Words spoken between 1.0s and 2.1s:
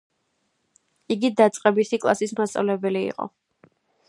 იგი დაწყებითი